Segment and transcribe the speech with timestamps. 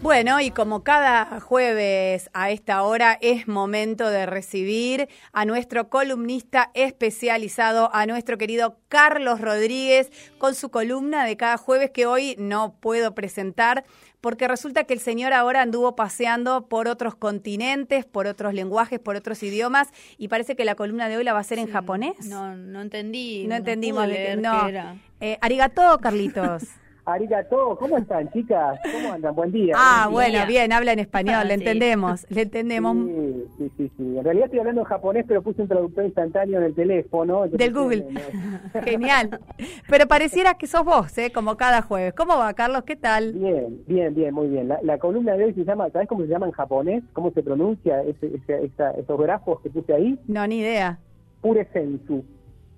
[0.00, 6.70] Bueno, y como cada jueves a esta hora es momento de recibir a nuestro columnista
[6.72, 12.76] especializado, a nuestro querido Carlos Rodríguez, con su columna de cada jueves que hoy no
[12.80, 13.84] puedo presentar,
[14.22, 19.16] porque resulta que el señor ahora anduvo paseando por otros continentes, por otros lenguajes, por
[19.16, 22.26] otros idiomas, y parece que la columna de hoy la va a hacer en japonés.
[22.26, 23.46] No, no entendí.
[23.46, 24.06] No, entendimos.
[24.06, 24.66] leer no.
[24.66, 24.96] era.
[25.20, 26.62] Eh, arigato, Carlitos.
[27.12, 28.78] Arigato, ¿cómo están, chicas?
[28.92, 29.34] ¿Cómo andan?
[29.34, 29.74] Buen día.
[29.78, 30.40] Ah, buen día.
[30.40, 31.60] bueno, bien, habla en español, le Sí.
[31.60, 32.96] entendemos, le entendemos.
[32.98, 34.18] Sí, sí, sí, sí.
[34.18, 37.48] En realidad estoy hablando en japonés, pero puse un traductor instantáneo en el teléfono.
[37.48, 38.04] Del Google.
[38.10, 38.20] no-
[38.84, 39.40] Genial.
[39.88, 41.32] Pero pareciera que sos vos, ¿eh?
[41.32, 42.12] Como cada jueves.
[42.12, 42.82] ¿Cómo va, Carlos?
[42.82, 43.32] ¿Qué tal?
[43.32, 44.68] Bien, bien, bien, muy bien.
[44.68, 47.02] La, la columna de hoy se llama, ¿sabes cómo se llama en japonés?
[47.14, 50.18] ¿Cómo se pronuncia ese, ese- esa- esos grafos que puse ahí?
[50.26, 50.98] No, ni idea.
[51.40, 52.22] Pure sensu.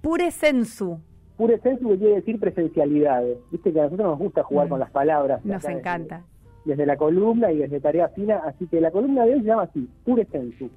[0.00, 1.00] Pure sensu.
[1.40, 3.22] Pure sensu que quiere decir presencialidad.
[3.50, 4.70] Viste que a nosotros nos gusta jugar Mm.
[4.70, 5.42] con las palabras.
[5.42, 6.22] Nos desde- encanta.
[6.66, 9.62] Desde la columna y desde Tarea Fina, así que la columna de hoy se llama
[9.62, 10.68] así, Pure sensu.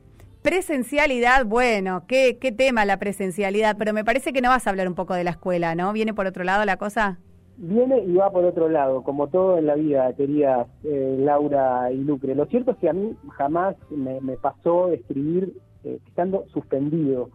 [0.41, 4.88] Presencialidad, bueno, qué, qué tema la presencialidad, pero me parece que no vas a hablar
[4.88, 5.91] un poco de la escuela, ¿no?
[5.91, 7.17] ¿Viene por otro lado la cosa?
[7.57, 11.97] Viene y va por otro lado, como todo en la vida, queridas eh, Laura y
[11.97, 12.35] Lucre.
[12.35, 17.29] Lo cierto es que a mí jamás me, me pasó escribir eh, estando suspendido.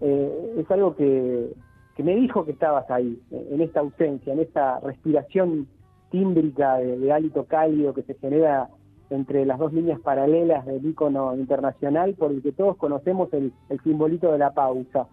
[0.00, 1.52] Eh, es algo que,
[1.96, 5.68] que me dijo que estabas ahí, en esta ausencia, en esta respiración
[6.10, 8.68] tímbrica de, de hálito cálido que se genera
[9.10, 13.80] entre las dos líneas paralelas del ícono internacional por el que todos conocemos el, el
[13.80, 15.06] simbolito de la pausa.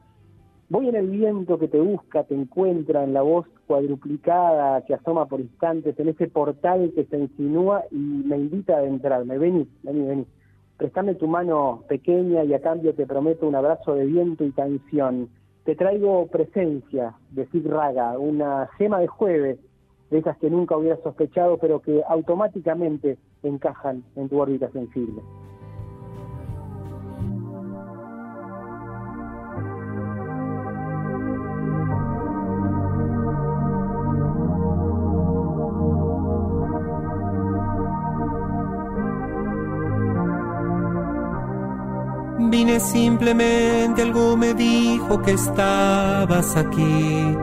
[0.69, 5.25] Voy en el viento que te busca, te encuentra en la voz cuadruplicada que asoma
[5.25, 9.37] por instantes, en ese portal que se insinúa y me invita a adentrarme.
[9.37, 10.25] Vení, vení, vení.
[10.77, 15.29] Prestame tu mano pequeña y a cambio te prometo un abrazo de viento y canción.
[15.63, 19.59] Te traigo presencia de Sig Raga, una gema de jueves,
[20.09, 25.21] de esas que nunca hubieras sospechado, pero que automáticamente encajan en tu órbita sensible.
[42.51, 47.37] Vine simplemente, algo me dijo que estabas aquí.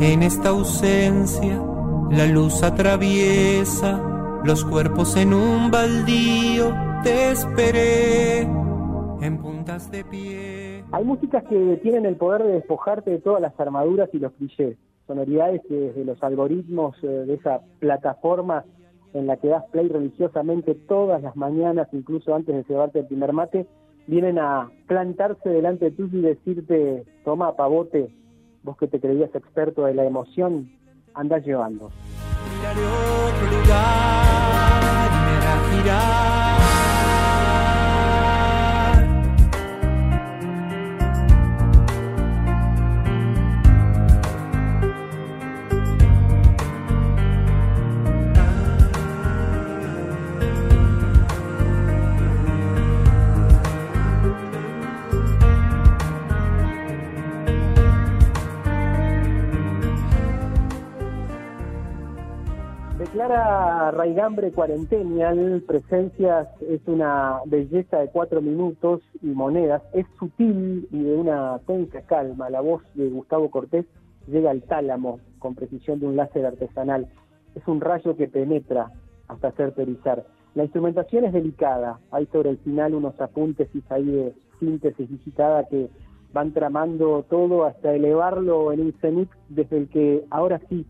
[0.00, 1.62] En esta ausencia,
[2.10, 4.02] la luz atraviesa
[4.42, 6.74] los cuerpos en un baldío.
[7.04, 10.84] Te esperé en puntas de pie.
[10.90, 14.76] Hay músicas que tienen el poder de despojarte de todas las armaduras y los clichés,
[15.06, 18.64] sonoridades que desde los algoritmos eh, de esa plataforma
[19.14, 23.32] en la que das play religiosamente todas las mañanas, incluso antes de cebarte el primer
[23.32, 23.66] mate,
[24.06, 28.10] vienen a plantarse delante tuyo y decirte, toma pavote,
[28.62, 30.70] vos que te creías experto de la emoción,
[31.14, 31.90] andás llevando.
[63.24, 71.02] Declara Raigambre Cuarentenial, Presencias es una belleza de cuatro minutos y monedas, es sutil y
[71.02, 72.50] de una tensa calma.
[72.50, 73.86] La voz de Gustavo Cortés
[74.26, 77.08] llega al tálamo con precisión de un láser artesanal.
[77.54, 78.90] Es un rayo que penetra
[79.28, 80.26] hasta hacer perizar.
[80.54, 85.88] La instrumentación es delicada, hay sobre el final unos apuntes ahí de síntesis digitada que
[86.34, 90.84] van tramando todo hasta elevarlo en un cenit desde el que ahora sí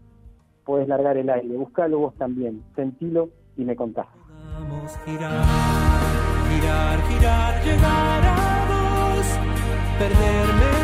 [0.65, 1.57] puedes largar el aire.
[1.57, 4.07] Buscalo vos también, sentilo y me contás.
[4.55, 5.45] Vamos girar,
[6.49, 9.27] girar, girar, llegar a vos,
[9.99, 10.84] perderme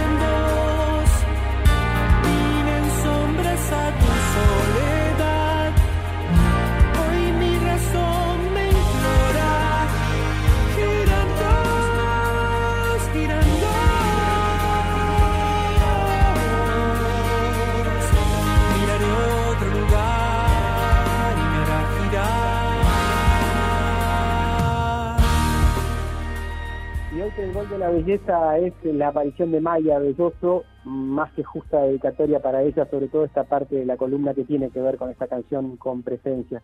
[27.79, 33.09] la belleza es la aparición de Maya Belloso, más que justa dedicatoria para ella, sobre
[33.09, 36.63] todo esta parte de la columna que tiene que ver con esta canción con presencia.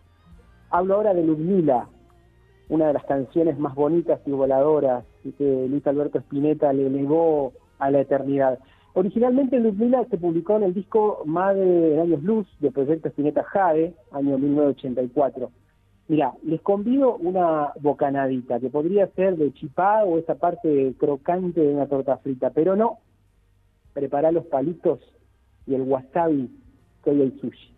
[0.69, 1.87] Hablo ahora de Ludmila,
[2.69, 5.05] una de las canciones más bonitas y voladoras
[5.37, 8.59] que Luis Alberto Spinetta le elevó a la eternidad.
[8.93, 13.93] Originalmente Ludmila se publicó en el disco Madre de Años Luz de Proyecto Spinetta Jade,
[14.11, 15.51] año 1984.
[16.09, 21.73] Mira, les convido una bocanadita, que podría ser de chipá o esa parte crocante de
[21.73, 22.99] una torta frita, pero no.
[23.93, 24.99] Prepara los palitos
[25.65, 26.49] y el wasabi
[27.03, 27.76] que hoy hay sushi.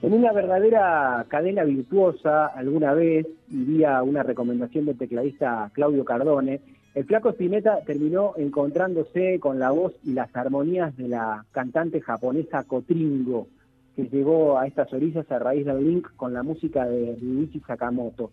[0.00, 6.60] En una verdadera cadena virtuosa, alguna vez, y vía una recomendación del tecladista Claudio Cardone,
[6.94, 12.62] el flaco Spinetta terminó encontrándose con la voz y las armonías de la cantante japonesa
[12.62, 13.48] Kotringo,
[13.96, 18.30] que llegó a estas orillas a raíz del link con la música de Ryuichi Sakamoto.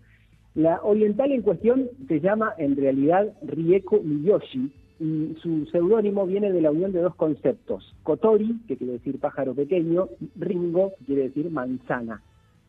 [0.53, 6.61] La oriental en cuestión se llama en realidad Rieko Miyoshi y su seudónimo viene de
[6.61, 10.07] la unión de dos conceptos, Kotori, que quiere decir pájaro pequeño,
[10.37, 12.21] Ringo, que quiere decir manzana.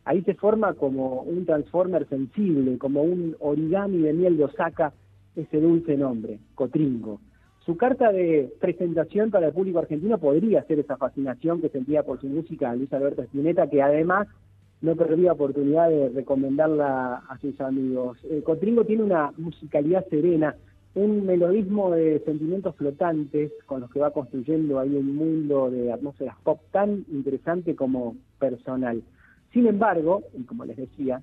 [0.03, 4.93] Ahí se forma como un transformer sensible, como un origami de miel de Osaka,
[5.35, 7.19] ese dulce nombre, Cotringo.
[7.65, 12.21] Su carta de presentación para el público argentino podría ser esa fascinación que sentía por
[12.21, 14.27] su música Luis Alberto Spinetta, que además
[14.81, 18.17] no perdía oportunidad de recomendarla a sus amigos.
[18.29, 20.55] Eh, Cotringo tiene una musicalidad serena,
[20.97, 26.35] un melodismo de sentimientos flotantes con los que va construyendo ahí un mundo de atmósferas
[26.43, 29.03] pop tan interesante como personal.
[29.53, 31.21] Sin embargo, y como les decía,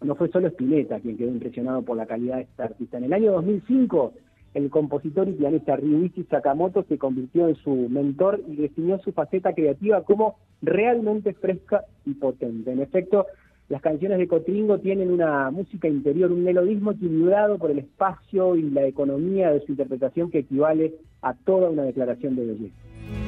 [0.00, 2.96] no fue solo Spinetta quien quedó impresionado por la calidad de esta artista.
[2.96, 4.14] En el año 2005,
[4.54, 9.52] el compositor y pianista Ryuichi Sakamoto se convirtió en su mentor y definió su faceta
[9.52, 12.72] creativa como realmente fresca y potente.
[12.72, 13.26] En efecto,
[13.68, 18.62] las canciones de Cotringo tienen una música interior, un melodismo equilibrado por el espacio y
[18.70, 23.23] la economía de su interpretación que equivale a toda una declaración de belleza.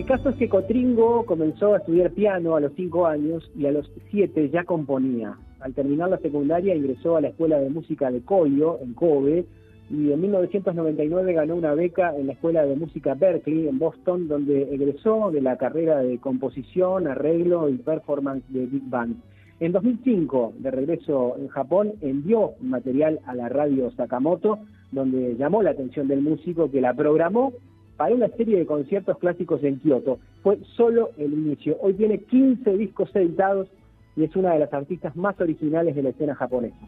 [0.00, 3.70] El caso es que Cotringo comenzó a estudiar piano a los 5 años y a
[3.70, 5.36] los 7 ya componía.
[5.60, 9.44] Al terminar la secundaria ingresó a la Escuela de Música de Coyo, en Kobe,
[9.90, 14.74] y en 1999 ganó una beca en la Escuela de Música Berkeley, en Boston, donde
[14.74, 19.16] egresó de la carrera de composición, arreglo y performance de Big Band.
[19.60, 24.60] En 2005, de regreso en Japón, envió material a la radio Sakamoto,
[24.92, 27.52] donde llamó la atención del músico que la programó
[28.00, 30.20] para una serie de conciertos clásicos en Kioto.
[30.42, 31.76] Fue solo el inicio.
[31.82, 33.68] Hoy tiene 15 discos editados
[34.16, 36.78] y es una de las artistas más originales de la escena japonesa.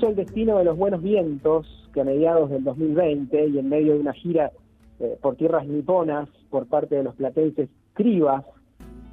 [0.00, 3.92] Quiso el destino de los buenos vientos que a mediados del 2020 y en medio
[3.92, 4.50] de una gira
[4.98, 8.46] eh, por tierras niponas por parte de los platenses Cribas,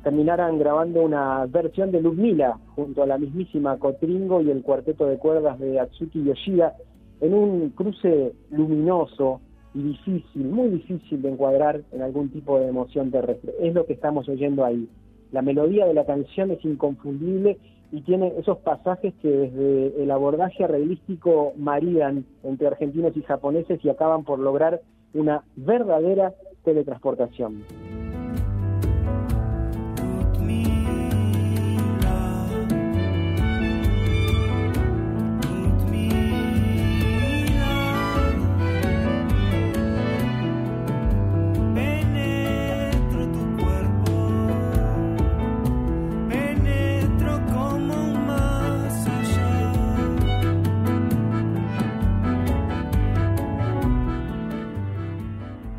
[0.02, 5.18] terminaran grabando una versión de Ludmila junto a la mismísima Cotringo y el cuarteto de
[5.18, 6.74] cuerdas de Atsuki Yoshida
[7.20, 9.42] en un cruce luminoso
[9.74, 13.52] y difícil, muy difícil de encuadrar en algún tipo de emoción terrestre.
[13.60, 14.88] Es lo que estamos oyendo ahí.
[15.34, 17.58] La melodía de la canción es inconfundible
[17.92, 23.90] y tiene esos pasajes que desde el abordaje arreglístico maridan entre argentinos y japoneses y
[23.90, 24.82] acaban por lograr
[25.14, 27.64] una verdadera teletransportación.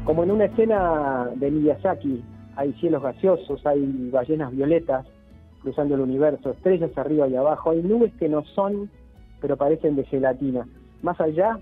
[0.09, 2.25] En una escena de Miyazaki
[2.57, 5.07] hay cielos gaseosos, hay ballenas violetas
[5.62, 8.91] cruzando el universo, estrellas arriba y abajo, hay nubes que no son,
[9.41, 10.67] pero parecen de gelatina.
[11.03, 11.59] Más allá,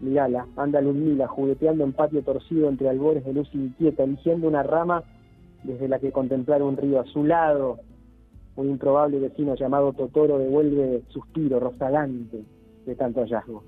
[0.00, 5.02] mirala, anda Ludmila jugueteando en patio torcido entre albores de luz inquieta, eligiendo una rama
[5.64, 7.78] desde la que contemplar un río a su lado.
[8.56, 12.42] Un improbable vecino llamado Totoro devuelve suspiro rozagante
[12.84, 13.62] de tanto hallazgo.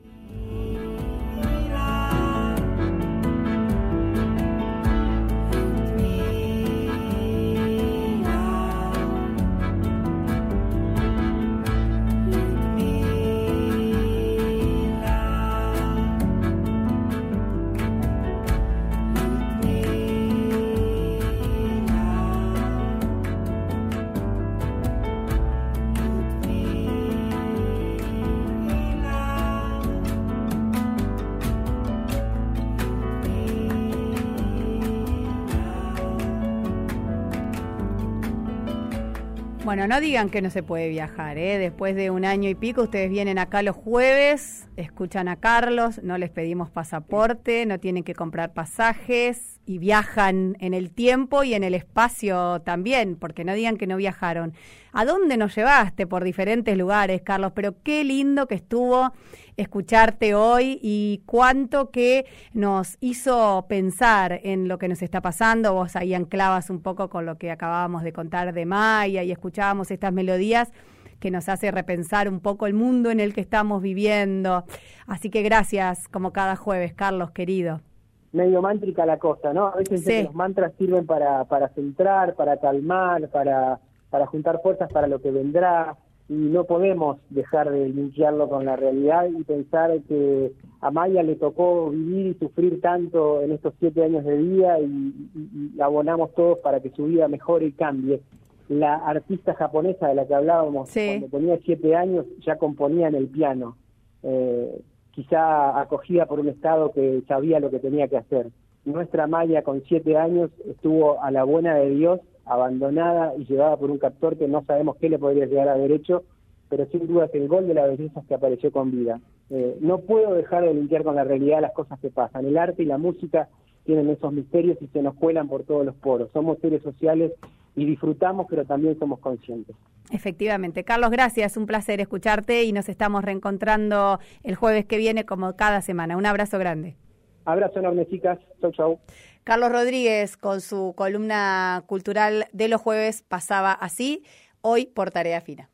[39.70, 41.56] Bueno, no digan que no se puede viajar, ¿eh?
[41.56, 46.18] Después de un año y pico, ustedes vienen acá los jueves, escuchan a Carlos, no
[46.18, 51.62] les pedimos pasaporte, no tienen que comprar pasajes y viajan en el tiempo y en
[51.62, 54.52] el espacio también, porque no digan que no viajaron.
[54.92, 57.52] ¿A dónde nos llevaste por diferentes lugares, Carlos?
[57.54, 59.12] Pero qué lindo que estuvo
[59.56, 65.72] escucharte hoy y cuánto que nos hizo pensar en lo que nos está pasando.
[65.72, 69.92] Vos ahí anclabas un poco con lo que acabábamos de contar de Maya y escuchábamos
[69.92, 70.72] estas melodías
[71.20, 74.64] que nos hace repensar un poco el mundo en el que estamos viviendo.
[75.06, 77.82] Así que gracias, como cada jueves, Carlos, querido.
[78.32, 79.66] Medio mántrica la cosa, ¿no?
[79.68, 80.22] A veces Sí.
[80.24, 85.30] los mantras sirven para, para centrar, para calmar, para, para juntar fuerzas para lo que
[85.30, 85.96] vendrá,
[86.28, 91.34] y no podemos dejar de linkearlo con la realidad y pensar que a Maya le
[91.34, 96.32] tocó vivir y sufrir tanto en estos siete años de vida y, y- y abonamos
[96.34, 98.20] todos para que su vida mejore y cambie.
[98.68, 101.16] La artista japonesa de la que hablábamos Sí.
[101.18, 103.76] cuando tenía siete años ya componía en el piano.
[104.22, 104.80] Eh,
[105.12, 108.48] quizá acogida por un Estado que sabía lo que tenía que hacer.
[108.84, 113.90] Nuestra Maya con siete años estuvo a la buena de Dios, abandonada y llevada por
[113.90, 116.24] un captor que no sabemos qué le podría llegar a haber hecho,
[116.68, 119.20] pero sin duda es el gol de la belleza que apareció con vida.
[119.50, 122.46] Eh, no puedo dejar de limpiar con la realidad las cosas que pasan.
[122.46, 123.48] El arte y la música
[123.84, 126.30] tienen esos misterios y se nos cuelan por todos los poros.
[126.32, 127.32] Somos seres sociales
[127.76, 129.76] y disfrutamos, pero también somos conscientes.
[130.10, 130.84] Efectivamente.
[130.84, 131.56] Carlos, gracias.
[131.56, 136.16] Un placer escucharte y nos estamos reencontrando el jueves que viene como cada semana.
[136.16, 136.96] Un abrazo grande.
[137.44, 138.38] Abrazo enorme, chicas.
[138.60, 138.98] Chau, chau.
[139.44, 144.24] Carlos Rodríguez con su columna cultural de los jueves pasaba así,
[144.60, 145.70] hoy por tarea fina.